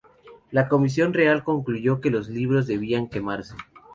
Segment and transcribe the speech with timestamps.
[0.49, 3.53] La comisión real concluyo que los libros debían quemarse.